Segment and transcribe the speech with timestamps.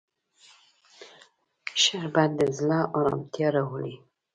[1.81, 3.95] شربت د زړه ارامتیا راولي